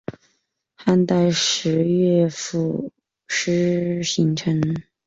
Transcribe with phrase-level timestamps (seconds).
[0.73, 2.91] 汉代时乐府
[3.27, 4.59] 诗形成。